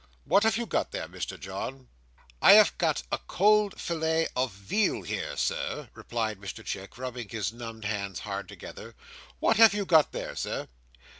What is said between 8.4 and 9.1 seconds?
together.